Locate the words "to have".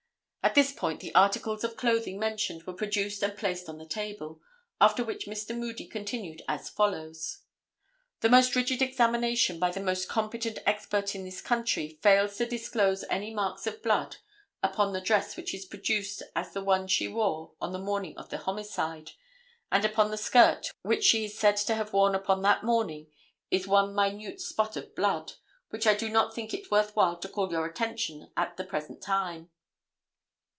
21.57-21.93